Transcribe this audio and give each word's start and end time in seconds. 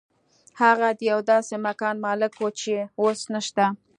هغه 0.61 0.87
د 0.99 0.99
یو 1.11 1.19
داسې 1.31 1.55
مکان 1.67 1.95
مالک 2.05 2.33
و 2.43 2.47
چې 2.59 2.73
اوس 3.01 3.19
نشته 3.33 3.65